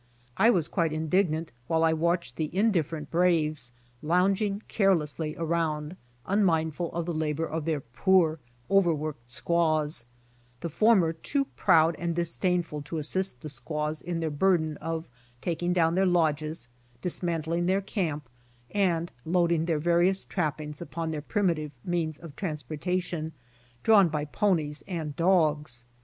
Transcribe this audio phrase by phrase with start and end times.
[0.35, 6.91] I was quite indignant while I watched the indifferent braves lounging carelessly around, un mindful
[6.91, 8.39] of the labor of their poor,
[8.71, 10.05] overworked squaws—
[10.61, 15.07] the former too proud and disdainful to assist thesquaws in their burden of
[15.39, 16.67] taking down their lodges,
[17.03, 18.27] dismantling their camp,
[18.71, 21.11] and loading their various 66 BY ox TEAM TO CALIFORNIA trappings upon
[21.51, 23.33] their primitive means of transporta tion,
[23.83, 25.85] drawn by ponies and dogs.